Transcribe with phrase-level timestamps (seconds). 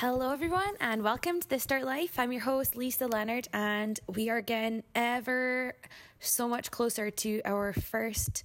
[0.00, 2.18] Hello, everyone, and welcome to The Start Life.
[2.18, 5.74] I'm your host, Lisa Leonard, and we are getting ever
[6.20, 8.42] so much closer to our first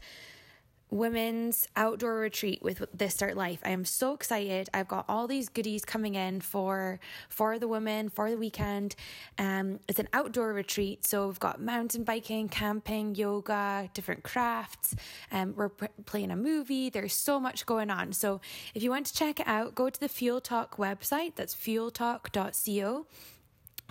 [0.92, 3.60] women's outdoor retreat with this start life.
[3.66, 4.70] I am so excited.
[4.74, 7.00] I've got all these goodies coming in for
[7.30, 8.96] for the women for the weekend.
[9.38, 14.96] Um it's an outdoor retreat so we've got mountain biking camping yoga different crafts.
[15.32, 16.90] And um, we're p- playing a movie.
[16.90, 18.14] There's so much going on.
[18.14, 18.42] So
[18.74, 21.36] if you want to check it out go to the fuel talk website.
[21.36, 23.06] That's fueltalk.co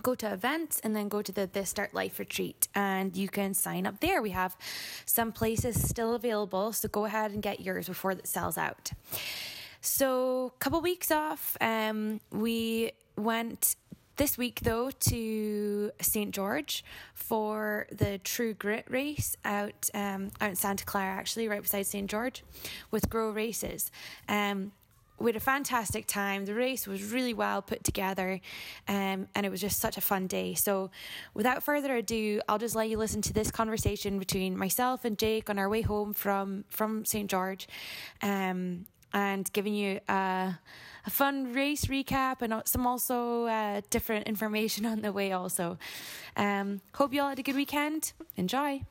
[0.02, 3.54] go to events and then go to the This Start Life retreat and you can
[3.54, 4.20] sign up there.
[4.22, 4.56] We have
[5.06, 8.92] some places still available, so go ahead and get yours before it sells out.
[9.80, 13.76] So, a couple weeks off, um, we went
[14.16, 20.56] this week though to St George for the True Grit race out um, out in
[20.56, 22.44] Santa Clara, actually right beside St George,
[22.90, 23.90] with Grow Races.
[24.28, 24.72] Um,
[25.18, 26.44] we had a fantastic time.
[26.44, 28.40] The race was really well put together,
[28.88, 30.54] um, and it was just such a fun day.
[30.54, 30.90] So,
[31.34, 35.48] without further ado, I'll just let you listen to this conversation between myself and Jake
[35.48, 37.68] on our way home from from St George,
[38.22, 40.58] um, and giving you a,
[41.06, 45.32] a, fun race recap and some also uh, different information on the way.
[45.32, 45.78] Also,
[46.36, 48.12] um, hope you all had a good weekend.
[48.36, 48.82] Enjoy.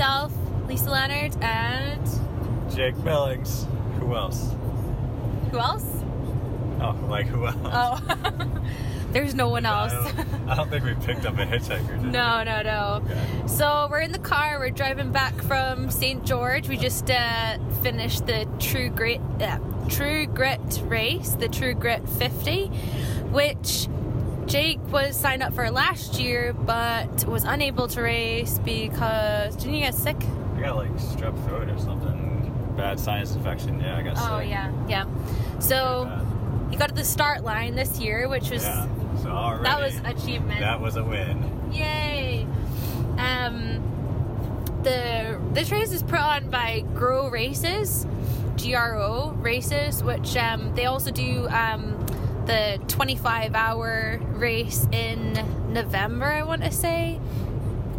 [0.00, 0.32] Myself,
[0.66, 2.08] Lisa Leonard, and
[2.74, 3.66] Jake Billings.
[3.98, 4.54] Who else?
[5.50, 5.84] Who else?
[6.80, 7.56] Oh, like who else?
[7.64, 8.62] Oh,
[9.12, 9.92] there's no one else.
[9.92, 12.00] I don't, I don't, think we picked up a hitchhiker.
[12.00, 12.44] no, we?
[12.44, 13.02] no, no.
[13.04, 13.46] Okay.
[13.46, 14.58] So we're in the car.
[14.58, 16.24] We're driving back from St.
[16.24, 16.66] George.
[16.66, 19.58] We just uh, finished the True Grit, uh,
[19.90, 22.68] True Grit race, the True Grit 50,
[23.32, 23.86] which
[24.50, 29.80] Jake was signed up for last year, but was unable to race because didn't you
[29.82, 30.16] get sick?
[30.56, 33.80] I got like strep throat or something, bad sinus infection.
[33.80, 34.48] Yeah, I got oh, sick.
[34.48, 35.06] yeah, yeah.
[35.60, 36.10] So
[36.68, 38.88] he got to the start line this year, which was yeah.
[39.22, 40.58] so already, that was achievement.
[40.58, 41.70] That was a win.
[41.72, 42.44] Yay!
[43.18, 43.80] Um,
[44.82, 48.04] the this race is put on by Grow Races,
[48.56, 51.48] G R O Races, which um, they also do.
[51.50, 51.99] Um,
[52.46, 55.34] the 25 hour race in
[55.72, 57.20] November, I want to say.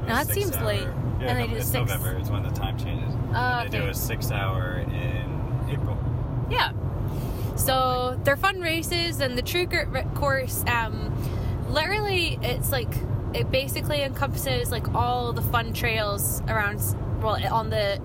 [0.01, 0.65] No, that seems hour.
[0.65, 0.87] late.
[1.19, 1.73] Yeah, and they no, it's six...
[1.73, 2.17] November.
[2.17, 3.13] It's when the time changes.
[3.33, 5.97] Uh, they do a six hour in April.
[6.49, 6.71] Yeah.
[7.55, 11.13] So they're fun races, and the True Grit course, um,
[11.69, 12.93] literally, it's like
[13.33, 16.81] it basically encompasses like all the fun trails around.
[17.21, 18.01] Well, on the,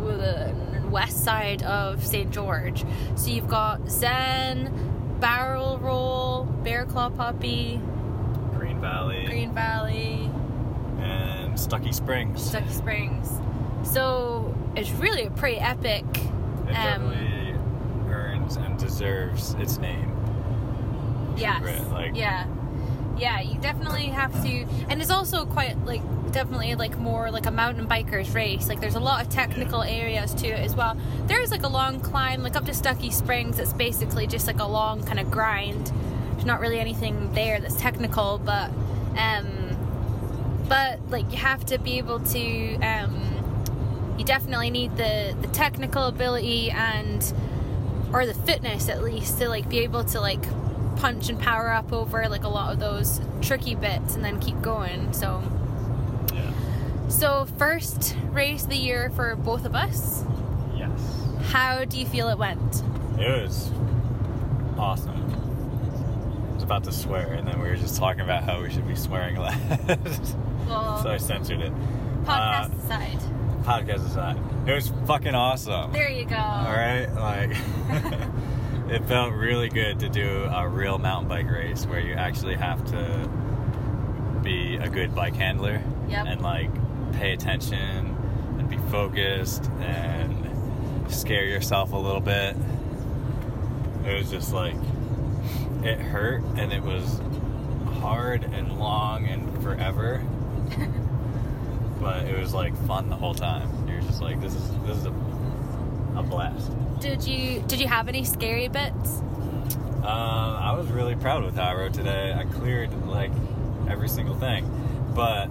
[0.00, 0.54] the
[0.90, 2.30] west side of St.
[2.30, 2.84] George.
[3.16, 4.85] So you've got Zen,
[5.20, 7.80] Barrel Roll, Bear Claw Poppy,
[8.54, 10.30] Green Valley, Green Valley,
[11.00, 12.50] and Stucki Springs.
[12.50, 13.40] Stucki Springs.
[13.82, 16.04] So it's really a pretty epic.
[16.68, 17.54] It um, definitely
[18.10, 20.12] earns and deserves its name.
[21.36, 21.84] Yes.
[21.90, 22.46] Like, yeah.
[23.16, 27.50] Yeah, you definitely have to, and it's also quite like definitely like more like a
[27.50, 28.68] mountain bikers race.
[28.68, 30.96] Like there's a lot of technical areas to it as well.
[31.26, 33.58] There's like a long climb, like up to Stucki Springs.
[33.58, 35.90] It's basically just like a long kind of grind.
[36.32, 38.70] There's not really anything there that's technical, but
[39.16, 42.74] um, but like you have to be able to.
[42.76, 47.32] Um, you definitely need the the technical ability and
[48.12, 50.42] or the fitness at least to like be able to like
[50.96, 54.60] punch and power up over like a lot of those tricky bits and then keep
[54.62, 55.12] going.
[55.12, 55.42] So
[57.08, 60.24] so, first race of the year for both of us.
[60.76, 60.90] Yes.
[61.50, 62.82] How do you feel it went?
[63.18, 63.70] It was
[64.76, 65.22] awesome.
[66.50, 68.88] I was about to swear, and then we were just talking about how we should
[68.88, 70.36] be swearing less.
[70.66, 71.72] Well, so I censored it.
[72.24, 73.18] Podcast uh, aside.
[73.62, 74.68] Podcast aside.
[74.68, 75.92] It was fucking awesome.
[75.92, 76.36] There you go.
[76.36, 77.06] All right?
[77.14, 77.50] Like,
[78.88, 82.84] it felt really good to do a real mountain bike race where you actually have
[82.86, 83.30] to
[84.42, 85.82] be a good bike handler.
[86.08, 86.26] Yep.
[86.26, 86.70] And, like,
[87.14, 88.16] pay attention
[88.58, 92.56] and be focused and scare yourself a little bit.
[94.04, 94.76] It was just like,
[95.82, 97.20] it hurt and it was
[98.00, 100.22] hard and long and forever.
[102.00, 103.88] but it was like fun the whole time.
[103.88, 105.10] You're just like, this is this is a,
[106.16, 106.70] a blast.
[107.00, 109.22] Did you did you have any scary bits?
[110.02, 112.32] Uh, I was really proud with how I rode today.
[112.32, 113.32] I cleared like
[113.88, 114.64] every single thing,
[115.14, 115.48] but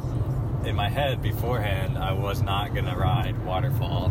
[0.66, 4.06] in my head beforehand, I was not gonna ride Waterfall.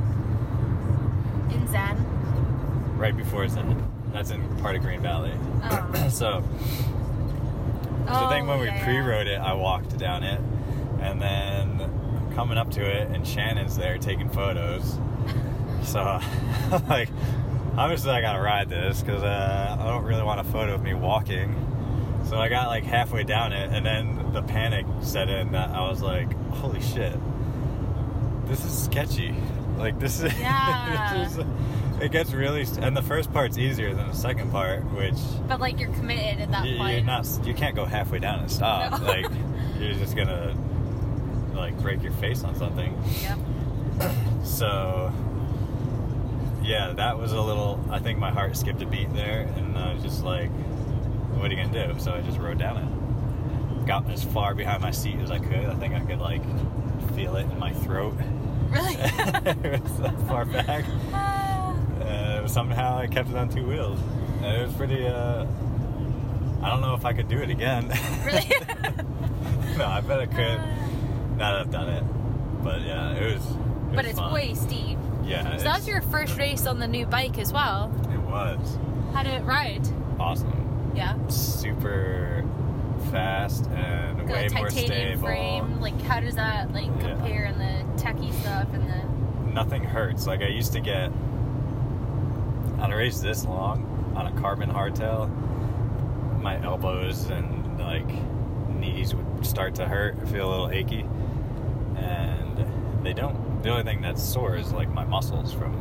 [1.51, 2.97] In Zen.
[2.99, 3.91] Right before Zen.
[4.13, 5.33] That's in part of Green Valley.
[5.65, 5.93] Oh.
[6.11, 6.43] so
[8.07, 8.85] So I think Oh, when we yeah, yeah.
[8.85, 10.41] pre-wrote it, I walked down it,
[11.01, 14.99] and then coming up to it, and Shannon's there taking photos.
[15.85, 16.21] So,
[16.89, 17.09] like,
[17.77, 20.95] obviously I gotta ride this because uh, I don't really want a photo of me
[20.95, 21.55] walking.
[22.29, 25.53] So I got like halfway down it, and then the panic set in.
[25.53, 27.15] That I was like, "Holy shit,
[28.47, 29.35] this is sketchy."
[29.77, 31.15] Like this is, Yeah.
[31.25, 31.45] this is
[32.01, 35.15] it gets really, and the first part's easier than the second part, which
[35.47, 36.95] But like you're committed at that you, point.
[36.97, 37.29] you're not.
[37.45, 39.01] You can't go halfway down and stop.
[39.01, 39.07] No.
[39.07, 39.27] Like
[39.79, 40.57] you're just gonna
[41.55, 42.97] like break your face on something.
[43.23, 43.39] Yep.
[44.45, 45.13] So
[46.65, 47.83] yeah, that was a little.
[47.91, 50.51] I think my heart skipped a beat there, and I was just like,
[51.37, 53.87] "What are you gonna do?" So I just rode down it.
[53.87, 55.67] Got as far behind my seat as I could.
[55.67, 56.43] I think I could like
[57.15, 58.15] feel it in my throat.
[58.71, 58.95] Really?
[58.99, 60.85] it was that far back.
[62.05, 63.99] Uh, somehow I kept it on two wheels.
[64.43, 65.07] It was pretty.
[65.07, 65.47] Uh,
[66.63, 67.89] I don't know if I could do it again.
[68.27, 68.47] Really?
[69.79, 70.59] no, I bet I could.
[71.39, 72.05] Now that I've done it,
[72.63, 73.45] but yeah, it was.
[73.47, 73.57] It
[73.95, 74.33] but was it's fun.
[74.35, 74.99] way steep.
[75.25, 77.93] Yeah, So that was your first race on the new bike as well.
[78.13, 78.79] It was
[79.15, 79.87] How did it ride?
[80.21, 80.93] awesome.
[80.95, 81.17] Yeah.
[81.29, 82.45] Super
[83.11, 85.23] fast and Got way a more titanium stable.
[85.23, 85.81] frame.
[85.81, 87.09] Like, how does that like Yeah.
[87.15, 89.53] compare in the techie stuff and the?
[89.53, 90.27] Nothing hurts.
[90.27, 91.11] Like I used to get
[92.81, 95.29] on a race this long on a carbon hardtail,
[96.43, 98.07] my elbows and like
[98.79, 101.05] knees would start to hurt, feel a little achy,
[101.97, 102.67] and
[103.05, 103.37] they don't.
[103.65, 105.73] The only thing that's sore is like my muscles from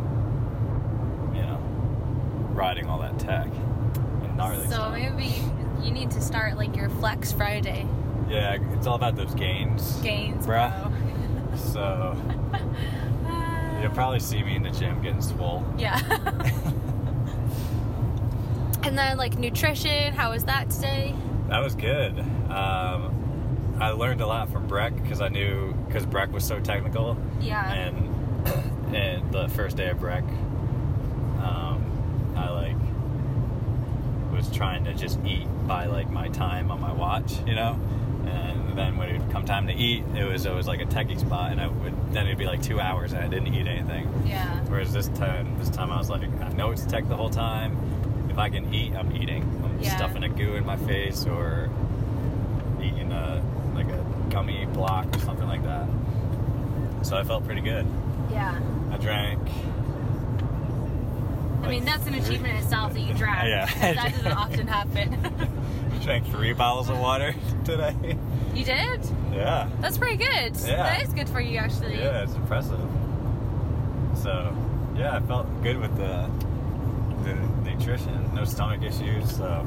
[1.36, 1.58] you know
[2.54, 3.48] riding all that tech
[4.24, 4.94] and gnarly So stuff.
[4.94, 5.34] maybe
[5.86, 7.86] you need to start like your Flex Friday
[8.30, 9.98] Yeah, it's all about those gains.
[9.98, 10.72] gains, Bruh.
[10.82, 11.58] bro.
[11.58, 12.16] So
[13.82, 15.62] you'll probably see me in the gym getting swole.
[15.78, 16.00] Yeah.
[18.84, 21.14] and then like nutrition, how was that today?
[21.50, 22.18] That was good.
[22.50, 27.16] Um, I learned a lot from Breck because I knew because Breck was so technical,
[27.40, 27.72] Yeah.
[27.72, 28.10] and
[28.96, 30.24] and the first day of Breck,
[31.44, 32.76] um, I like
[34.32, 37.80] was trying to just eat by like my time on my watch, you know.
[38.26, 41.20] And then when it would come time to eat, it was always like a techie
[41.20, 44.10] spot, and I would then it'd be like two hours and I didn't eat anything.
[44.26, 44.60] yeah.
[44.66, 47.78] Whereas this time, this time I was like, I know it's tech the whole time.
[48.32, 49.44] If I can eat, I'm eating.
[49.64, 49.96] I'm Yeah.
[49.96, 51.70] stuffing a goo in my face or
[52.82, 53.53] eating a a
[54.34, 55.88] gummy block or something like that.
[57.04, 57.86] So I felt pretty good.
[58.32, 58.60] Yeah.
[58.92, 59.40] I drank.
[61.62, 63.48] I mean, that's an achievement in itself that you drank.
[63.48, 63.70] Yeah.
[63.94, 65.50] That doesn't often happen.
[65.94, 67.96] You drank three bottles of water today.
[68.56, 69.02] you did?
[69.32, 69.70] yeah.
[69.82, 70.56] That's pretty good.
[70.66, 70.78] Yeah.
[70.84, 71.96] That is good for you, actually.
[71.96, 72.80] Yeah, it's impressive.
[74.16, 74.56] So,
[74.98, 76.30] yeah, I felt good with the
[77.24, 77.34] the
[77.70, 78.34] nutrition.
[78.36, 79.38] No stomach issues.
[79.38, 79.66] So,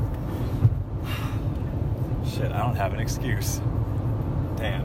[2.34, 3.60] shit, I don't have an excuse.
[4.56, 4.85] Damn.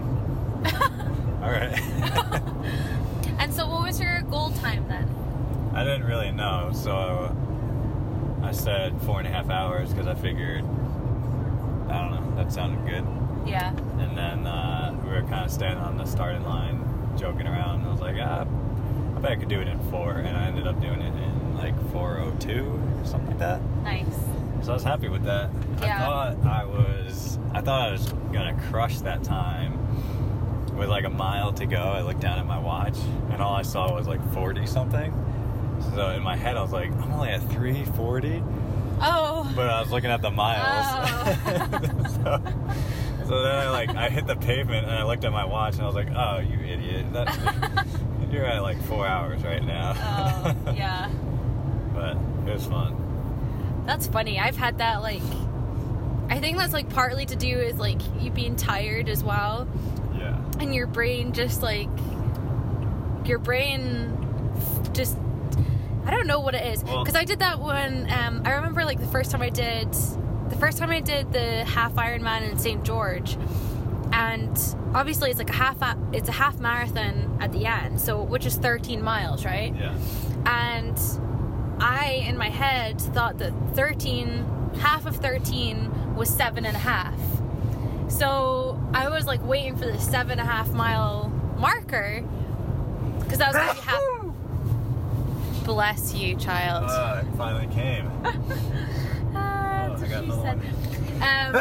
[1.43, 1.79] All right.
[3.39, 5.09] And so, what was your goal time then?
[5.73, 7.35] I didn't really know, so
[8.43, 10.63] I said four and a half hours because I figured,
[11.89, 13.03] I don't know, that sounded good.
[13.49, 13.69] Yeah.
[13.97, 16.85] And then uh, we were kind of standing on the starting line,
[17.17, 17.79] joking around.
[17.79, 18.41] And I was like, ah,
[19.15, 20.11] I bet I could do it in four.
[20.11, 23.59] And I ended up doing it in like 4:02, or something like that.
[23.83, 24.05] Nice.
[24.61, 25.49] So I was happy with that.
[25.81, 25.97] Yeah.
[25.97, 26.90] I thought I was,
[27.53, 29.77] I thought I was gonna crush that time.
[30.75, 32.97] With like a mile to go, I looked down at my watch,
[33.29, 35.13] and all I saw was like 40 something.
[35.95, 38.41] So in my head, I was like, I'm only at 340
[39.03, 39.51] Oh.
[39.55, 40.85] but I was looking at the miles.
[40.87, 41.67] Oh.
[43.23, 45.75] so, so then I like I hit the pavement and I looked at my watch
[45.75, 47.11] and I was like, "Oh, you idiot!
[47.13, 47.87] That,
[48.31, 51.09] you're at like four hours right now." oh, yeah.
[51.93, 52.15] but
[52.47, 53.83] it was fun.
[53.87, 54.39] That's funny.
[54.39, 55.23] I've had that like
[56.31, 59.67] I think that's like partly to do is like you being tired as well
[60.17, 60.37] Yeah.
[60.59, 61.89] and your brain just like
[63.25, 64.17] your brain
[64.93, 65.17] just
[66.05, 68.09] I don't know what it is Well- because I did that one.
[68.11, 69.91] um, I remember like the first time I did
[70.49, 73.37] the first time I did the half Ironman in St George
[74.13, 74.57] and
[74.93, 75.77] obviously it's like a half
[76.13, 79.93] it's a half marathon at the end so which is 13 miles right Yeah.
[80.45, 80.97] and
[81.83, 84.45] I, in my head, thought that 13,
[84.81, 87.19] half of 13 was seven and a half.
[88.09, 92.23] So I was like waiting for the seven and a half mile marker
[93.19, 94.03] because that was going to be half.
[95.65, 96.85] Bless you, child.
[96.89, 98.09] Uh, it finally came.
[99.33, 100.91] Ah, oh, that's I got what she another said.
[101.21, 101.53] Um,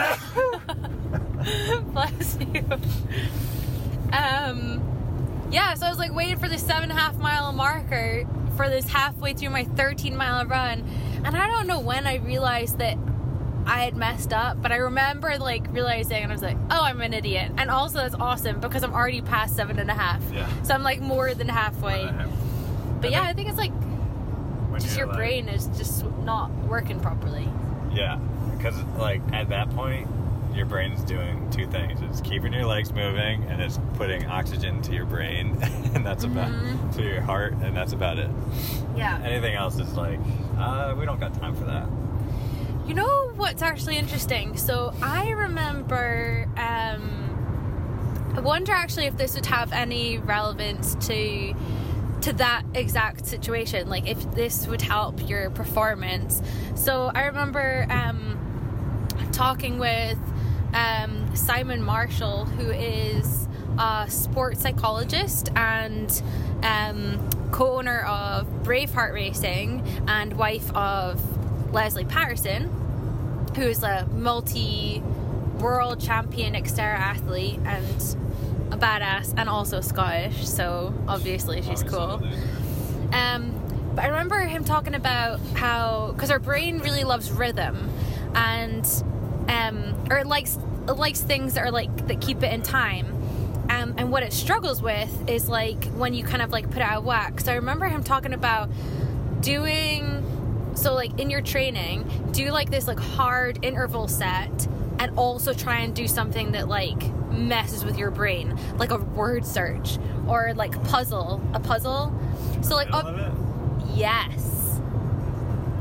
[1.92, 2.64] bless you.
[4.12, 8.26] Um, yeah, so I was like waiting for the seven and a half mile marker
[8.56, 10.82] for this halfway through my 13 mile run,
[11.24, 12.96] and I don't know when I realized that
[13.70, 17.00] I had messed up, but I remember like realizing and I was like, oh, I'm
[17.02, 17.52] an idiot.
[17.56, 20.20] And also that's awesome because I'm already past seven and a half.
[20.32, 20.48] Yeah.
[20.64, 22.10] So I'm like more than halfway.
[23.00, 23.72] But yeah, I think it's like
[24.80, 27.48] just your like- brain is just not working properly.
[27.92, 28.16] Yeah,
[28.56, 30.08] because like at that point,
[30.54, 34.92] your brain's doing two things: it's keeping your legs moving, and it's putting oxygen to
[34.92, 35.56] your brain,
[35.94, 36.96] and that's about Mhm.
[36.96, 38.30] to your heart, and that's about it.
[38.96, 39.20] Yeah.
[39.22, 40.18] Anything else is like,
[40.58, 41.86] uh, we don't got time for that.
[42.90, 44.56] You know what's actually interesting?
[44.56, 46.48] So I remember.
[46.56, 51.54] Um, I wonder actually if this would have any relevance to
[52.22, 53.88] to that exact situation.
[53.88, 56.42] Like if this would help your performance.
[56.74, 60.18] So I remember um, talking with
[60.74, 63.46] um, Simon Marshall, who is
[63.78, 66.20] a sports psychologist and
[66.64, 71.39] um, co-owner of Braveheart Racing and wife of
[71.72, 72.80] Lesley Paterson
[73.54, 75.02] who is a multi
[75.58, 78.16] world champion Xterra athlete and
[78.72, 82.22] a badass and also Scottish, so obviously she's cool.
[83.12, 83.54] Um,
[83.94, 87.90] but I remember him talking about how because our brain really loves rhythm
[88.34, 88.86] and
[89.48, 90.58] um, or it likes
[90.88, 93.16] it likes things that are like that keep it in time.
[93.68, 96.82] Um, and what it struggles with is like when you kind of like put it
[96.82, 97.40] out of whack.
[97.40, 98.68] So I remember him talking about
[99.40, 100.24] doing
[100.80, 104.68] so like in your training do like this like hard interval set
[104.98, 109.44] and also try and do something that like messes with your brain like a word
[109.44, 112.12] search or like puzzle a puzzle.
[112.62, 113.34] So like up,
[113.94, 114.80] yes.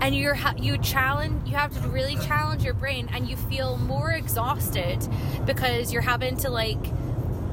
[0.01, 4.11] And you're you challenge you have to really challenge your brain and you feel more
[4.11, 5.07] exhausted
[5.45, 6.79] because you're having to like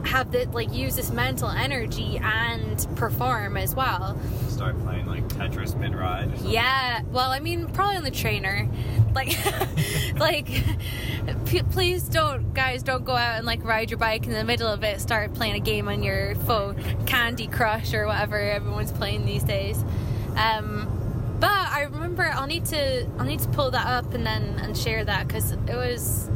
[0.06, 4.18] have the like use this mental energy and perform as well.
[4.48, 6.31] Start playing like Tetris mid ride.
[6.43, 8.69] yeah, well, I mean, probably on the trainer.
[9.14, 9.37] Like,
[10.19, 10.47] like,
[11.47, 14.69] p- please don't, guys, don't go out and like ride your bike in the middle
[14.69, 15.00] of it.
[15.00, 16.76] Start playing a game on your phone,
[17.07, 19.83] Candy Crush or whatever everyone's playing these days.
[20.37, 24.59] Um, but I remember I'll need to, I'll need to pull that up and then
[24.61, 26.28] and share that because it was.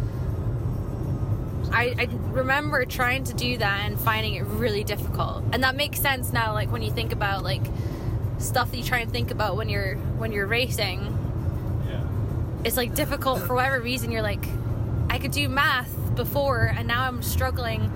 [1.73, 6.00] I, I remember trying to do that and finding it really difficult, and that makes
[6.00, 6.52] sense now.
[6.52, 7.62] Like when you think about like
[8.40, 11.16] stuff that you try and think about when you're when you're racing.
[11.88, 12.02] Yeah.
[12.64, 14.11] it's like difficult for whatever reason.
[14.11, 14.44] You're like
[15.09, 17.90] i could do math before and now i'm struggling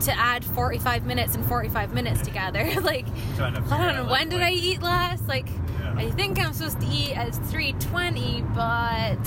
[0.00, 2.68] to add 45 minutes and 45 minutes together.
[2.82, 5.26] Like Trying to i don't know like, when did i eat last?
[5.28, 5.48] Like
[5.80, 5.94] Yeah.
[5.96, 8.60] i think i'm supposed to eat at 3.20 but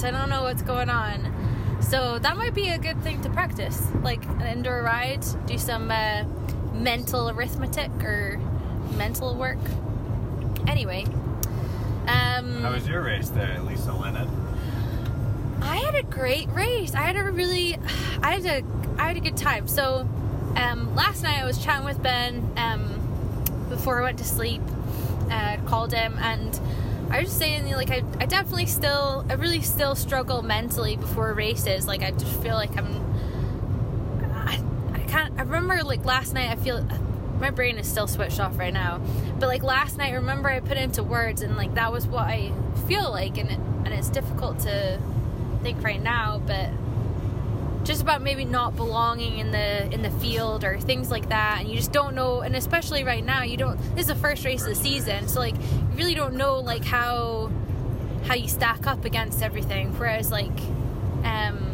[0.03, 1.33] i don't know what's going on.
[1.81, 3.81] So that might be a good thing to practice.
[4.03, 6.25] Like an indoor ride do some uh,
[6.74, 8.38] mental arithmetic or
[8.98, 9.57] mental work
[10.67, 11.05] anyway
[12.09, 14.27] um How was your race there, Lisa Leonard?
[15.61, 16.95] I had a great race.
[16.95, 17.75] I had a really,
[18.23, 18.63] I had a,
[18.97, 19.67] I had a good time.
[19.67, 20.07] So,
[20.55, 24.61] um, last night I was chatting with Ben, um, before I went to sleep.
[25.29, 26.59] Uh, called him and
[27.11, 31.31] I was just saying, like, I, I definitely still, I really still struggle mentally before
[31.33, 31.87] races.
[31.87, 32.87] Like, I just feel like I'm,
[34.33, 34.63] I,
[34.93, 35.33] I can't.
[35.37, 36.49] I remember like last night.
[36.49, 36.83] I feel
[37.39, 39.00] my brain is still switched off right now.
[39.39, 42.51] But like last night, remember I put into words, and like that was what I
[42.88, 45.00] feel like, and it, and it's difficult to
[45.62, 46.69] think right now, but
[47.84, 51.69] just about maybe not belonging in the in the field or things like that and
[51.69, 54.62] you just don't know and especially right now you don't this is the first race
[54.62, 57.50] of the season so like you really don't know like how
[58.25, 60.60] how you stack up against everything whereas like
[61.24, 61.68] um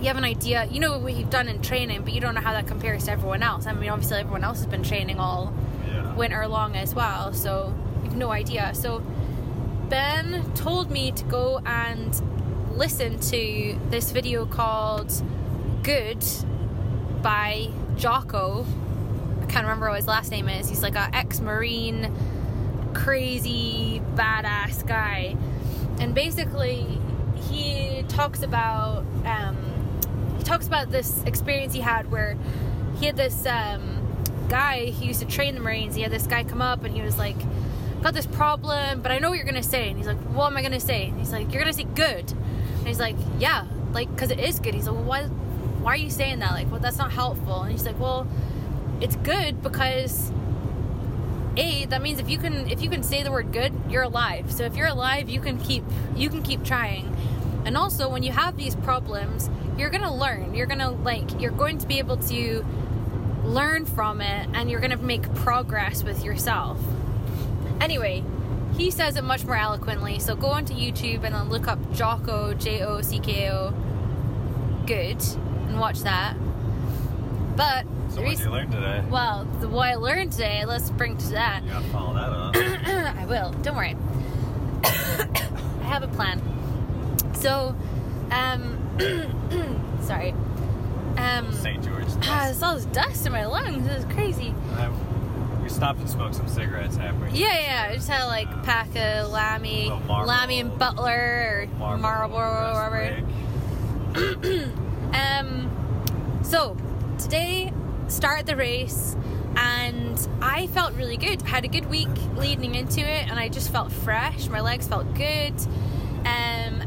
[0.00, 2.40] you have an idea you know what you've done in training but you don't know
[2.40, 5.52] how that compares to everyone else i mean obviously everyone else has been training all
[5.86, 6.14] Yeah.
[6.14, 8.72] winter long as well, so you've no idea.
[8.74, 9.02] So
[9.88, 12.14] Ben told me to go and
[12.76, 15.10] listen to this video called
[15.82, 16.24] Good
[17.22, 18.64] by Jocko.
[19.42, 20.68] I can't remember what his last name is.
[20.68, 22.12] He's like a ex-marine,
[22.94, 25.36] crazy, badass guy.
[25.98, 26.86] And basically
[27.50, 29.56] he talks about um,
[30.50, 32.36] talks about this experience he had where
[32.98, 34.16] he had this um,
[34.48, 35.94] guy he used to train the marines.
[35.94, 37.36] He had this guy come up and he was like
[38.02, 39.90] got this problem but i know what you're gonna say.
[39.90, 41.06] And he's like what am i gonna say?
[41.06, 42.32] And he's like you're gonna say good.
[42.32, 44.74] And he's like yeah like because it is good.
[44.74, 46.50] He's like well, why why are you saying that?
[46.50, 47.62] Like well that's not helpful.
[47.62, 48.26] And he's like well
[49.00, 50.32] it's good because
[51.56, 54.50] a that means if you can if you can say the word good you're alive.
[54.50, 55.84] So if you're alive you can keep
[56.16, 57.16] you can keep trying
[57.64, 61.78] and also when you have these problems you're gonna learn you're gonna like you're going
[61.78, 62.64] to be able to
[63.44, 66.78] learn from it and you're gonna make progress with yourself
[67.80, 68.22] anyway
[68.76, 70.18] he says it much more eloquently.
[70.18, 73.74] So go onto YouTube and then look up Jocko J O C K O.
[74.86, 75.22] Good,
[75.68, 76.34] and watch that.
[77.56, 79.04] But So what did you learn today?
[79.10, 81.62] well, the, what I learned today, let's bring to that.
[81.64, 82.56] You gotta follow that up.
[83.18, 83.52] I will.
[83.62, 83.96] Don't worry.
[84.84, 86.40] I have a plan.
[87.40, 87.74] So,
[88.30, 88.78] um,
[90.02, 90.32] sorry.
[91.16, 91.82] Um, St.
[91.82, 92.04] George.
[92.22, 93.86] ah, there's all this dust in my lungs.
[93.86, 94.54] This is crazy.
[94.74, 94.90] I-
[95.62, 97.30] we stopped and smoked some cigarettes halfway.
[97.32, 97.88] Yeah, yeah.
[97.90, 100.26] I just had like pack a Lammy, Little Marlboro.
[100.28, 104.72] Lammy and Butler or Marlboro or whatever.
[105.12, 106.76] Um, so
[107.18, 107.72] today
[108.06, 109.16] started the race
[109.56, 111.42] and I felt really good.
[111.42, 114.48] I had a good week leading into it and I just felt fresh.
[114.48, 115.52] My legs felt good.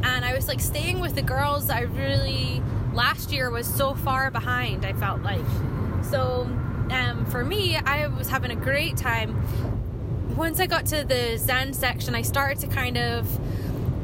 [0.03, 2.62] And I was like staying with the girls I really
[2.93, 5.45] last year was so far behind, I felt like.
[6.03, 6.48] So
[6.91, 9.41] um, for me, I was having a great time.
[10.36, 13.27] Once I got to the Zen section, I started to kind of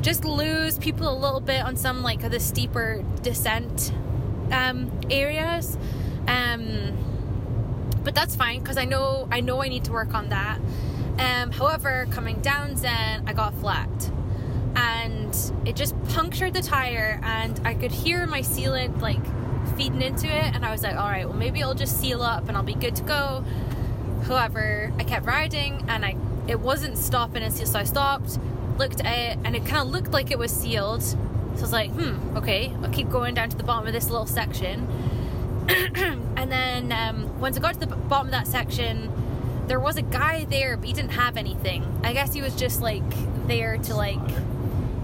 [0.02, 3.92] just lose people a little bit on some like of the steeper descent
[4.52, 5.78] um, areas.
[6.28, 6.98] Um,
[8.04, 10.60] but that's fine because I know I know I need to work on that.
[11.18, 13.90] Um, however, coming down Zen, I got flat,
[14.76, 15.19] and
[15.66, 19.24] it just punctured the tire, and I could hear my sealant like
[19.78, 22.48] feeding into it, and I was like, all right, well maybe I'll just seal up
[22.48, 23.44] and I'll be good to go.
[24.26, 26.16] However, I kept riding, and I
[26.48, 28.40] it wasn't stopping and so I stopped,
[28.78, 31.04] looked at it, and it kind of looked like it was sealed.
[31.04, 34.10] So I was like, hmm, okay, I'll keep going down to the bottom of this
[34.10, 34.88] little section.
[35.70, 39.12] and then um, once I got to the bottom of that section,
[39.68, 41.86] there was a guy there, but he didn't have anything.
[42.04, 43.04] I guess he was just like
[43.48, 44.20] there to like,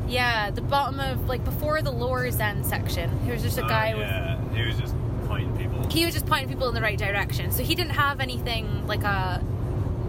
[0.07, 3.09] yeah, the bottom of like before the lower Zen section.
[3.25, 4.53] There was just a guy oh, with yeah.
[4.53, 4.95] He was just
[5.27, 5.87] pointing people.
[5.89, 7.51] he was just pointing people in the right direction.
[7.51, 9.39] So he didn't have anything like a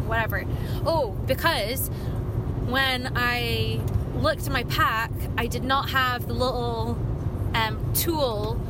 [0.07, 0.45] whatever.
[0.85, 1.88] Oh, because
[2.67, 3.80] when I
[4.15, 6.99] looked at my pack, I did not have the little
[7.54, 8.61] um, tool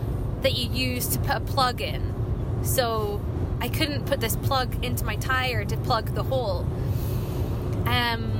[0.42, 2.14] that you use to put a plug in.
[2.62, 3.20] So
[3.60, 6.66] I couldn't put this plug into my tire to plug the hole.
[7.86, 8.35] Um,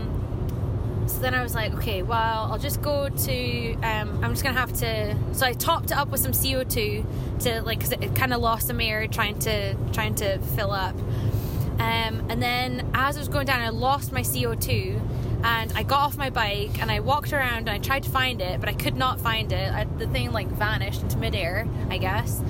[1.17, 3.73] so then I was like, okay, well, I'll just go to.
[3.77, 5.17] Um, I'm just gonna have to.
[5.33, 8.43] So I topped it up with some CO2 to like, cause it, it kind of
[8.43, 10.95] lost some air trying to trying to fill up.
[11.79, 15.01] Um, and then as I was going down, I lost my CO2,
[15.43, 18.43] and I got off my bike and I walked around and I tried to find
[18.43, 19.73] it, but I could not find it.
[19.73, 22.41] I, the thing like vanished into midair, I guess.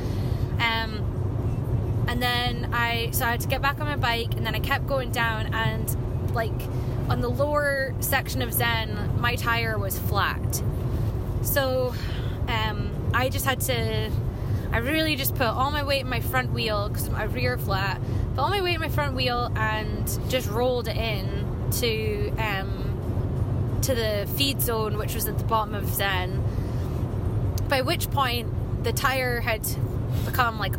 [0.58, 4.56] Um, and then I so I had to get back on my bike, and then
[4.56, 6.50] I kept going down, and like
[7.08, 10.62] on the lower section of Zen, my tire was flat.
[11.42, 11.94] So
[12.48, 14.10] um, I just had to.
[14.72, 18.00] I really just put all my weight in my front wheel because my rear flat.
[18.34, 23.78] Put all my weight in my front wheel and just rolled it in to um,
[23.82, 26.42] to the feed zone, which was at the bottom of Zen.
[27.68, 29.66] By which point the tire had
[30.24, 30.74] become like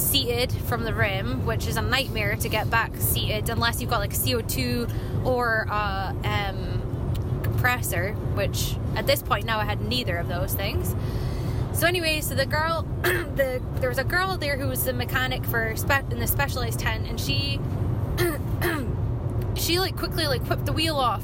[0.00, 4.00] unseated from the rim, which is a nightmare to get back seated unless you've got
[4.00, 10.26] like CO2 or a um, compressor, which at this point now I had neither of
[10.26, 10.94] those things.
[11.74, 15.44] So anyway, so the girl, the there was a girl there who was the mechanic
[15.44, 17.60] for spe- in the specialized tent, and she
[19.54, 21.22] she like quickly like whipped the wheel off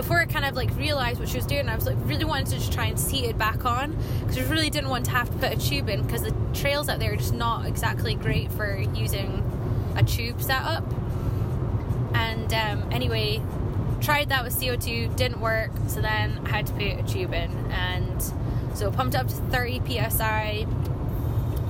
[0.00, 1.68] before I kind of like realized what she was doing.
[1.68, 4.42] I was like really wanted to just try and seat it back on because I
[4.44, 7.12] really didn't want to have to put a tube in because the trails out there
[7.12, 9.44] are just not exactly great for using
[9.96, 10.84] a tube setup.
[12.14, 13.42] And um, anyway,
[14.00, 15.70] tried that with CO2, didn't work.
[15.88, 18.22] So then I had to put a tube in, and
[18.72, 20.66] so pumped up to 30 psi.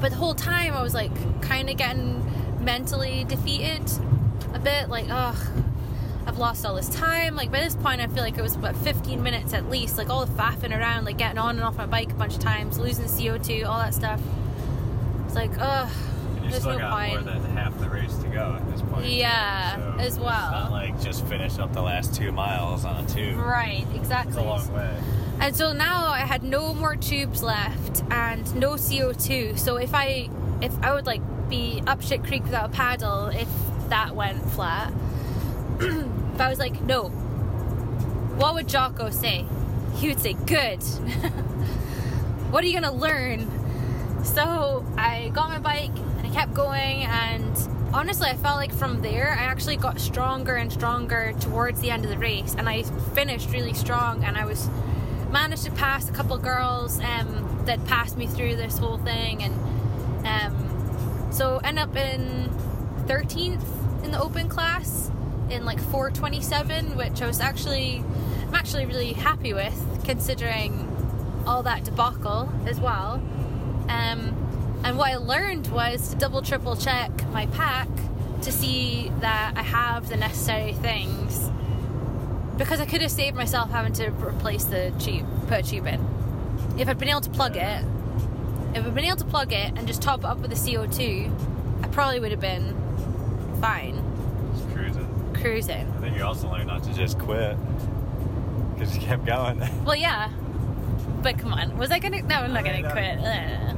[0.01, 2.25] But the whole time I was like kind of getting
[2.65, 3.91] mentally defeated
[4.55, 5.60] a bit, like ugh.
[6.41, 7.37] Lost all this time.
[7.37, 9.99] Like by this point, I feel like it was about 15 minutes at least.
[9.99, 12.41] Like all the faffing around, like getting on and off my bike a bunch of
[12.41, 14.23] times, losing CO2, all that stuff.
[15.27, 15.91] It's like, ugh,
[16.37, 19.05] you there's still no got more than half the race to go at this point.
[19.05, 20.29] Yeah, so as well.
[20.29, 23.37] It's not like just finish up the last two miles on a tube.
[23.37, 24.31] Right, exactly.
[24.33, 24.99] It's a long way.
[25.41, 29.59] And so now I had no more tubes left and no CO2.
[29.59, 30.31] So if I
[30.63, 33.49] if I would like be up shit creek without a paddle if
[33.91, 34.91] that went flat.
[36.41, 37.09] if I was like, no.
[38.39, 39.45] What would Jocko say?
[39.97, 40.79] He would say, good.
[42.51, 43.47] what are you gonna learn?
[44.25, 47.55] So I got my bike and I kept going and
[47.93, 52.05] honestly I felt like from there I actually got stronger and stronger towards the end
[52.05, 54.71] of the race and I finished really strong and I was
[55.31, 60.27] managed to pass a couple girls um, that passed me through this whole thing and
[60.27, 62.49] um, so end up in
[63.07, 65.00] 13th in the open class
[65.51, 68.05] in like 427, which I was actually,
[68.47, 70.87] I'm actually really happy with considering
[71.47, 73.15] all that debacle as well.
[73.89, 74.37] Um,
[74.85, 77.89] and what I learned was to double, triple check my pack
[78.43, 81.51] to see that I have the necessary things
[82.57, 86.07] because I could have saved myself having to replace the tube, put a tube in.
[86.79, 87.85] If I'd been able to plug it,
[88.75, 91.85] if I'd been able to plug it and just top it up with the CO2,
[91.85, 92.77] I probably would have been
[93.61, 93.97] fine
[95.41, 95.87] cruising.
[95.97, 97.57] I think you also learned not to just quit.
[98.75, 99.61] Because you kept going.
[99.85, 100.31] Well, yeah,
[101.23, 102.23] but come on, was I gonna?
[102.23, 102.91] No, I'm not gonna No.
[102.91, 103.19] quit.
[103.21, 103.75] Yeah.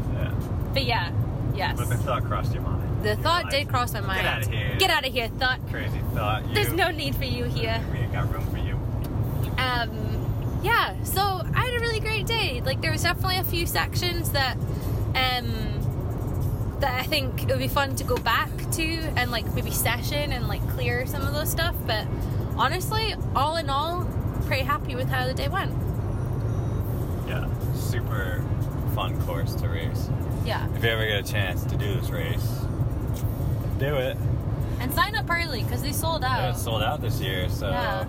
[0.73, 1.13] But yeah,
[1.55, 1.77] yes.
[1.79, 3.03] But the thought crossed your mind.
[3.05, 4.27] The thought did cross my mind.
[4.27, 5.59] outta here." Get out of here, thought.
[5.71, 6.47] Crazy thought.
[6.49, 7.83] You, There's no need for you here.
[7.93, 8.79] We ain't got room for you.
[9.59, 11.21] um yeah so
[11.55, 14.57] i had a really great day like there was definitely a few sections that
[15.17, 15.72] um
[16.83, 18.85] that i think it would be fun to go back to
[19.17, 22.07] and like maybe session and like clear some of those stuff but
[22.57, 24.05] honestly all in all
[24.47, 25.73] pretty happy with how the day went
[27.29, 27.47] Yeah.
[27.75, 28.45] Super
[28.95, 30.11] fun course to race.
[30.45, 32.47] yeah If you ever get a chance to do this race,
[33.79, 34.17] do it.
[34.81, 37.71] and sign up early because they sold Yeah, out it's sold out this year, so
[37.71, 38.05] Yeah.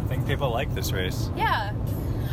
[0.00, 1.30] I think people like this race.
[1.36, 1.72] yeah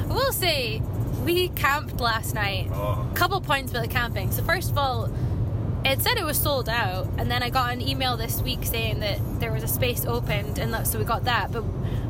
[0.10, 0.81] i will say
[1.23, 4.31] we camped last night Oh, couple points about the camping.
[4.31, 5.10] So first of all,
[5.86, 9.00] it said it was sold out, and then I got an email this week saying
[9.02, 11.52] that there was a space opened, and that, so we got that.
[11.52, 11.63] But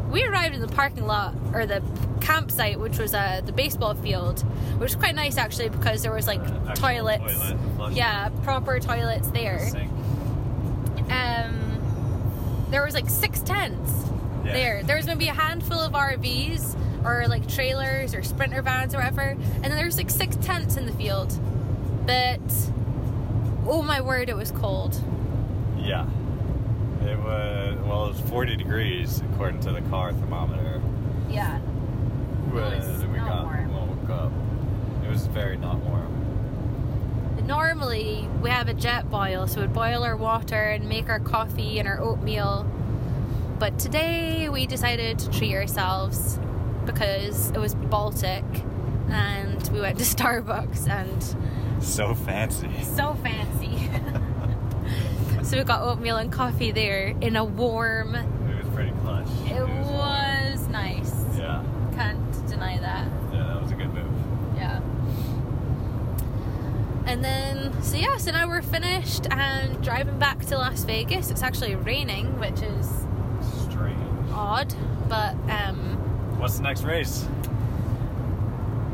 [0.10, 1.82] we arrived in the parking lot or the
[2.22, 4.42] campsite, which was uh, the baseball field,
[4.80, 7.22] which was quite nice actually because there was like Uh, toilets,
[7.78, 9.60] toilet, yeah, proper toilets there.
[11.10, 13.92] Um, there was like six tents
[14.44, 14.54] Yeah.
[14.54, 14.84] there.
[14.84, 19.22] There was maybe a handful of RVs or like trailers or sprinter vans or whatever,
[19.22, 21.38] and then there was like six tents in the field.
[22.08, 22.40] But
[23.68, 25.00] oh my word, it was cold.
[25.78, 26.06] Yeah.
[27.04, 30.82] It was well, it was 40 degrees according to the car thermometer
[31.30, 31.60] Yeah.
[32.50, 33.74] when we got warm.
[33.74, 34.32] woke up.
[35.04, 36.12] It was very not warm.
[37.46, 41.78] Normally we have a jet boil, so we'd boil our water and make our coffee
[41.80, 42.66] and our oatmeal.
[43.60, 46.40] But today we decided to treat ourselves
[46.86, 48.44] because it was Baltic
[49.10, 51.36] and we went to Starbucks and
[51.86, 52.70] So fancy.
[52.84, 53.90] so fancy.
[55.44, 58.16] so we got oatmeal and coffee there in a warm.
[58.16, 59.28] It was pretty clutch.
[59.46, 59.94] It warm.
[59.94, 61.14] was nice.
[61.38, 61.64] Yeah.
[61.96, 63.08] Can't deny that.
[63.32, 64.12] Yeah, that was a good move.
[64.58, 64.82] Yeah.
[67.06, 71.30] And then, so yeah, so now we're finished and driving back to Las Vegas.
[71.30, 72.90] It's actually raining, which is
[73.70, 74.00] Strange.
[74.34, 74.74] odd,
[75.08, 75.98] but um,
[76.40, 77.24] What's the next race?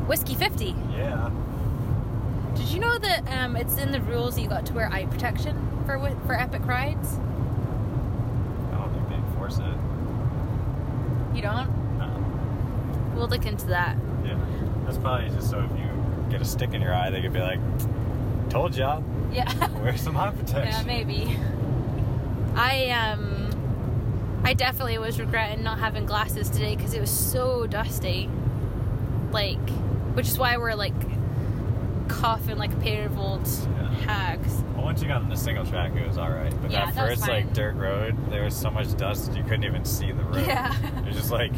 [0.07, 0.75] Whiskey 50.
[0.91, 1.31] Yeah.
[2.61, 5.05] Did you know that um, it's in the rules that you got to wear eye
[5.07, 5.97] protection for
[6.27, 7.15] for epic rides?
[8.71, 9.75] I don't think they enforce it.
[11.35, 11.97] You don't?
[11.97, 13.13] No.
[13.15, 13.97] We'll look into that.
[14.23, 14.37] Yeah.
[14.85, 15.89] That's probably just so if you
[16.29, 17.59] get a stick in your eye, they could be like,
[18.49, 19.51] "Told ya, Yeah.
[19.81, 21.35] wear some eye protection." yeah, maybe.
[22.55, 28.29] I um, I definitely was regretting not having glasses today because it was so dusty.
[29.31, 29.67] Like,
[30.13, 30.93] which is why we're like
[32.11, 33.93] coughing like a pair of old Yeah.
[34.05, 34.63] hags.
[34.75, 36.53] Well, once you got on the single track, it was all right.
[36.61, 39.63] But Yeah, that that first like dirt road, there was so much dust you couldn't
[39.63, 40.45] even see the road.
[40.45, 40.73] Yeah.
[40.99, 41.51] It was just like,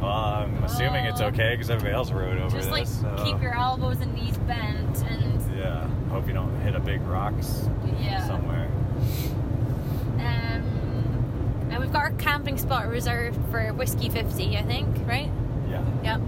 [0.00, 1.26] well, I'm assuming it's Oh.
[1.26, 5.02] okay because everybody else rode over Just like so- keep your elbows and knees bent
[5.10, 5.86] and Yeah.
[6.10, 7.68] Hope you don't hit a big rocks
[8.00, 8.26] yeah.
[8.26, 8.68] somewhere.
[10.18, 15.30] Um, and we've got our camping spot reserved for whiskey fifty, I think, right?
[15.68, 15.82] Yeah.
[16.02, 16.20] Yep.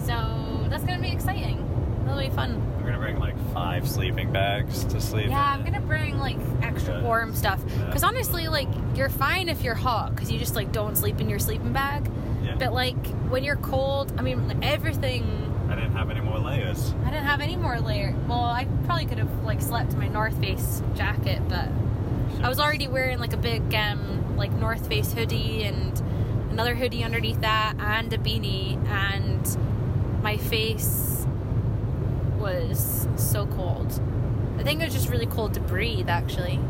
[0.00, 1.60] So that's gonna be exciting.
[2.04, 2.60] That'll be fun.
[3.04, 5.28] Bring like five sleeping bags to sleep.
[5.28, 5.60] Yeah, in.
[5.60, 7.04] I'm gonna bring like extra Good.
[7.04, 7.60] warm stuff.
[7.66, 7.90] Yeah.
[7.92, 11.28] Cause honestly, like you're fine if you're hot, cause you just like don't sleep in
[11.28, 12.10] your sleeping bag.
[12.42, 12.56] Yeah.
[12.58, 12.96] But like
[13.28, 15.54] when you're cold, I mean everything.
[15.68, 16.94] I didn't have any more layers.
[17.04, 18.14] I didn't have any more layer.
[18.26, 21.68] Well, I probably could have like slept in my North Face jacket, but
[22.42, 26.02] I was already wearing like a big um like North Face hoodie and
[26.50, 31.23] another hoodie underneath that and a beanie and my face
[32.44, 34.00] was so cold.
[34.58, 36.60] I think it was just really cold to breathe actually.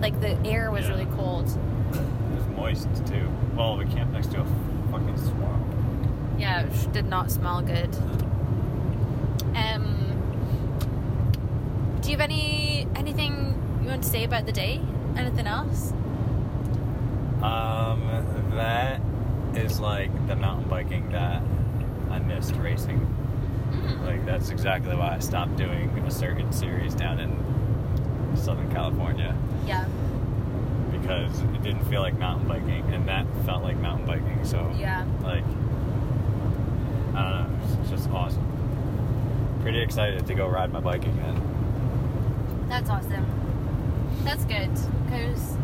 [0.00, 0.90] Like the air was Yeah.
[0.94, 1.46] really cold.
[1.46, 3.28] It was moist too.
[3.54, 4.46] Well, we camped next to a
[4.90, 5.64] fucking swamp.
[6.36, 7.94] Yeah, it did not smell good.
[9.54, 9.84] Um
[12.00, 13.32] do you have any anything
[13.82, 14.80] you want to say about the day?
[15.16, 15.92] Anything else?
[17.42, 18.00] Um,
[18.54, 19.00] that
[19.54, 21.40] is like the mountain biking that
[22.10, 23.00] I missed racing.
[24.04, 27.36] Like that's exactly why I stopped doing a certain series down in
[28.36, 29.34] Southern California
[29.66, 29.84] Yeah.
[30.92, 34.44] because it didn't feel like mountain biking, and that felt like mountain biking.
[34.44, 35.04] So Yeah.
[35.22, 35.44] like
[37.14, 38.46] I don't know, it's just awesome.
[39.62, 41.42] Pretty excited to go ride my bike again.
[42.68, 43.26] That's awesome.
[44.24, 44.70] That's good
[45.04, 45.56] because,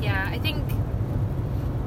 [0.00, 0.64] yeah, I think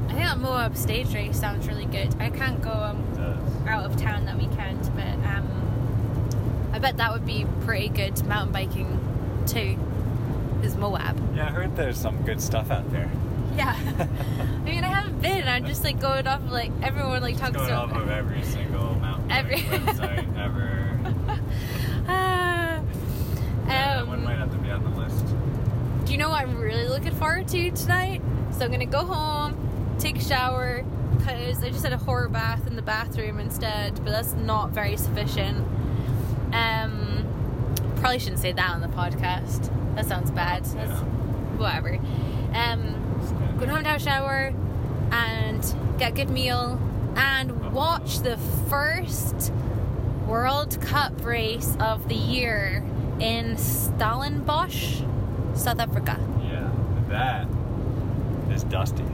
[0.08, 2.14] I think that Moab stage race sounds really good.
[2.18, 7.26] I can't go um, out of town that weekend, but um, I bet that would
[7.26, 9.78] be pretty good mountain biking too.
[10.62, 11.36] Is Moab?
[11.36, 13.10] Yeah, I heard there's some good stuff out there.
[13.54, 13.76] Yeah.
[13.98, 15.46] I mean, I haven't been.
[15.46, 18.02] I'm just like going off of like everyone like talks Going off about.
[18.02, 20.84] of every single mountain Every- website ever.
[22.10, 22.80] Ah.
[23.66, 25.24] Yeah, that one Um, might have to be on the list.
[26.06, 28.22] Do you know what I'm really looking forward to tonight?
[28.52, 29.47] So I'm gonna go home,
[29.98, 30.84] take a shower,
[31.16, 34.96] because I just had a horror bath in the bathroom instead, but that's not very
[34.96, 35.66] sufficient.
[36.52, 37.24] Um,
[37.96, 39.70] probably shouldn't say that on the podcast.
[39.96, 40.64] That sounds bad.
[40.64, 41.04] That's Yeah.
[41.56, 41.98] whatever.
[42.54, 42.94] Um,
[43.58, 44.52] go home to have a shower
[45.10, 46.78] and get a good meal
[47.16, 48.36] and watch the
[48.68, 49.52] first
[50.26, 52.84] World Cup race of the year
[53.18, 55.00] in Stellenbosch,
[55.54, 56.18] South Africa.
[56.44, 56.68] Yeah,
[57.08, 57.46] that
[58.52, 59.04] is dusty.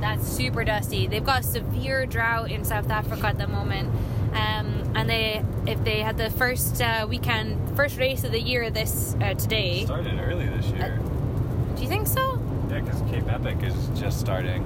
[0.00, 1.06] That's super dusty.
[1.06, 3.90] They've got a severe drought in South Africa at the moment.
[4.32, 8.70] Um, and they, if they had the first uh, weekend, first race of the year
[8.70, 10.98] this uh, today, Started early this year.
[11.76, 12.40] do you think so?
[12.70, 14.62] yeah, because Cape Epic is just starting,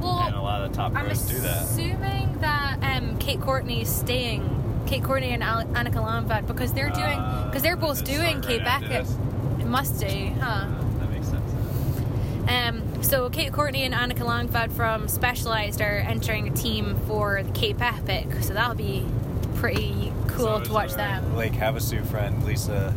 [0.00, 1.62] Well, and a lot of the top I'm do that.
[1.62, 4.50] assuming that um, Kate Courtney is staying.
[4.86, 8.42] Kate Courtney and Al- Annika Langvad because they're doing because they're both Uh, doing right
[8.44, 9.06] Cape Epic.
[9.60, 10.06] It must do,
[10.40, 10.46] huh?
[10.66, 11.52] Uh, that makes sense.
[12.48, 17.52] Um, so Kate Courtney and Annika Langvad from Specialized are entering a team for the
[17.52, 19.06] Cape Epic, so that'll be
[19.56, 21.36] pretty cool So to watch them.
[21.36, 22.92] Lake Havasu friend Lisa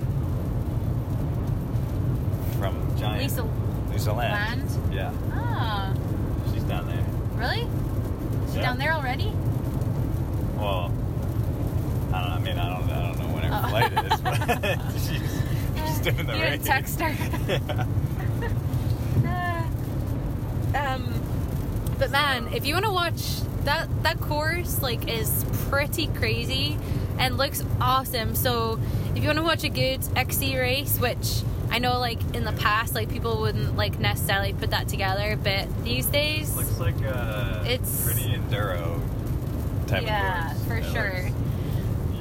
[2.57, 3.21] from Giant.
[3.23, 3.43] Lisa
[3.91, 4.69] Lisa Land.
[4.71, 4.93] Land?
[4.93, 5.93] Yeah, Ah,
[6.53, 7.05] she's down there.
[7.35, 7.67] really?
[8.47, 8.61] She's Yeah.
[8.63, 9.31] down there already?
[10.57, 10.91] Well,
[12.13, 12.35] I don't know.
[12.35, 13.69] I mean, I don't, I don't know when her Oh.
[13.69, 15.43] flight is, but she's,
[15.87, 16.65] she's doing the You race.
[16.65, 17.09] text her.
[17.47, 17.85] yeah.
[20.75, 20.95] Ah.
[20.95, 21.03] um,
[21.97, 26.77] but man, if you want to watch that that course, like, is pretty crazy
[27.19, 28.35] and looks awesome.
[28.35, 28.79] So
[29.15, 32.53] if you want to watch a good XC race, which I know, like in the
[32.53, 37.63] past, like people wouldn't like necessarily put that together, but these days, Looks like a
[37.65, 38.99] It's- pretty enduro
[39.87, 40.67] type yeah, of course.
[40.67, 41.23] for It sure.
[41.23, 41.33] looks-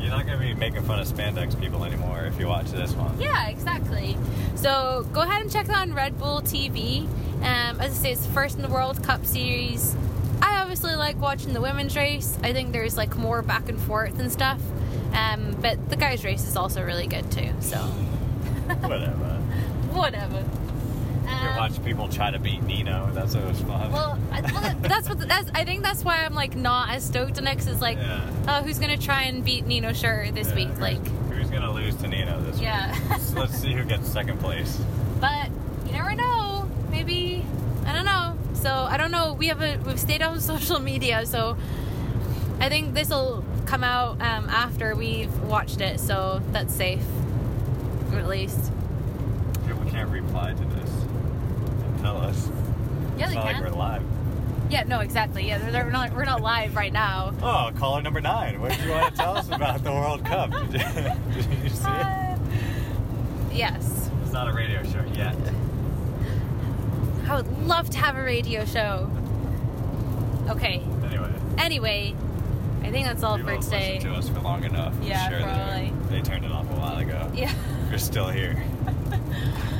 [0.00, 2.92] you're not going to be making fun of spandex people anymore if you watch this
[2.92, 3.20] one.
[3.20, 4.16] Yeah, exactly.
[4.54, 7.08] So go ahead and check that on Red Bull TV.
[7.46, 9.94] Um, as I say, it's the first in the World Cup series.
[10.42, 12.36] I obviously like watching the women's race.
[12.42, 14.60] I think there's like more back and forth and stuff.
[15.14, 17.50] Um, but the guys' race is also really good too.
[17.60, 19.12] So Whatever.
[19.92, 20.44] whatever.
[21.24, 23.10] You Um, watch people try to beat Nino.
[23.12, 23.90] That's always fun.
[23.92, 25.50] well, I, well, that's what that's.
[25.54, 27.56] I think that's why I'm like not as stoked on it.
[27.56, 28.20] 'cause it's like, Yeah.
[28.48, 30.68] oh, who's gonna try and beat Nino Schurter this Yeah, week?
[30.68, 32.92] who's- Like, who's going to lose to Nino this Yeah.
[33.10, 33.20] week?
[33.20, 34.78] So let's see who gets second place.
[35.20, 35.48] but
[35.86, 36.68] you never know.
[36.96, 37.44] Maybe
[37.84, 38.38] I don't know.
[38.54, 39.34] So I don't know.
[39.34, 41.56] We have a we've stayed on social media, so
[42.58, 46.00] I think this will come out um, after we've watched it.
[46.00, 47.04] So that's safe,
[48.14, 48.72] at least.
[49.66, 52.48] Yeah, we can't reply to this and tell us.
[53.18, 53.62] Yeah, it's they not can.
[53.62, 54.02] like we're live.
[54.70, 55.46] Yeah, no, exactly.
[55.46, 56.14] Yeah, they're, they're not.
[56.14, 57.34] We're not live right now.
[57.42, 58.58] Oh, caller number nine.
[58.60, 60.50] What do you want to tell us about the World Cup?
[60.50, 62.06] Did you, did you see it?
[62.06, 62.36] Uh,
[63.52, 65.36] yes, It's not a radio show yet.
[67.28, 69.10] I would love to have a radio show.
[70.48, 70.80] Okay.
[71.04, 72.14] Anyway, Anyway,
[72.82, 73.94] I think that's all people for today.
[73.94, 74.94] listened to us for long enough.
[75.02, 75.92] Yeah, Sure, probably.
[76.08, 77.30] They turned it off a while ago.
[77.34, 77.52] Yeah.
[77.90, 78.62] You're still here.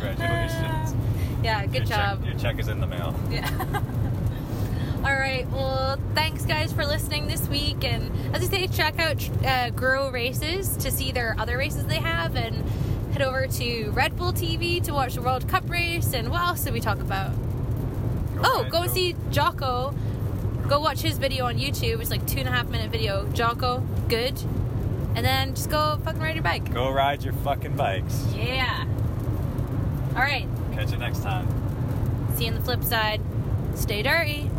[0.01, 0.95] Congratulations.
[1.45, 2.25] Yeah, good your job.
[2.25, 3.15] Check, your check is in the mail.
[3.31, 3.49] Yeah.
[5.05, 5.47] All right.
[5.53, 10.11] Well, thanks guys for listening this week, and as I say, check out uh, Grow
[10.11, 12.65] Races to see their other races they have, and
[13.17, 16.13] head over to Red Bull TV to watch the World Cup race.
[16.13, 17.33] And what else did we talk about?
[18.45, 19.95] oh, ahead, go and see Jocko.
[20.69, 22.01] Go watch his video on YouTube.
[22.01, 23.27] It's like two and a half minute video.
[23.33, 24.39] Jocko, good.
[25.15, 26.71] And then just go fucking ride your bike.
[26.75, 28.23] Go ride your fucking bikes.
[28.35, 28.85] Yeah.
[30.11, 30.47] All right.
[30.73, 31.47] Catch you next time.
[32.37, 33.23] See you on the flip side.
[33.77, 34.51] Stay dirty.